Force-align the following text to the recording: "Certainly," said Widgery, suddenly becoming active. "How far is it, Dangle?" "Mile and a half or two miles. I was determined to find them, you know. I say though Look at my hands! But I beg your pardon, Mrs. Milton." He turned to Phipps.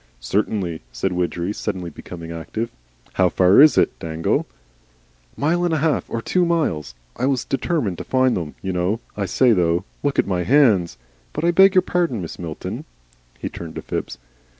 "Certainly," 0.19 0.81
said 0.91 1.11
Widgery, 1.11 1.53
suddenly 1.53 1.91
becoming 1.91 2.31
active. 2.31 2.71
"How 3.13 3.29
far 3.29 3.61
is 3.61 3.77
it, 3.77 3.99
Dangle?" 3.99 4.47
"Mile 5.37 5.63
and 5.63 5.75
a 5.75 5.77
half 5.77 6.09
or 6.09 6.23
two 6.23 6.43
miles. 6.43 6.95
I 7.17 7.27
was 7.27 7.45
determined 7.45 7.99
to 7.99 8.03
find 8.03 8.35
them, 8.35 8.55
you 8.63 8.73
know. 8.73 8.99
I 9.15 9.27
say 9.27 9.51
though 9.53 9.85
Look 10.01 10.17
at 10.17 10.25
my 10.25 10.41
hands! 10.41 10.97
But 11.33 11.43
I 11.43 11.51
beg 11.51 11.75
your 11.75 11.83
pardon, 11.83 12.19
Mrs. 12.23 12.39
Milton." 12.39 12.85
He 13.37 13.47
turned 13.47 13.75
to 13.75 13.83
Phipps. 13.83 14.17